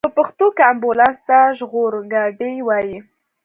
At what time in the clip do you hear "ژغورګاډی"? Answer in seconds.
1.57-2.53